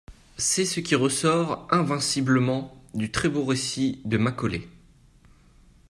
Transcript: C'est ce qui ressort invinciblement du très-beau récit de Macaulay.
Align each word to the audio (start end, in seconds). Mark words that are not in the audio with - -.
C'est 0.39 0.65
ce 0.65 0.79
qui 0.79 0.95
ressort 0.95 1.67
invinciblement 1.69 2.83
du 2.95 3.11
très-beau 3.11 3.45
récit 3.45 4.01
de 4.03 4.17
Macaulay. 4.17 4.67